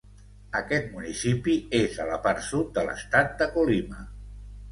[0.59, 4.01] Aquest municipi és a la part sud de l'estat de Colima.